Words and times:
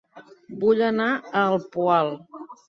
Vull 0.63 0.81
anar 0.85 1.09
a 1.17 1.43
El 1.51 1.59
Poal 1.77 2.11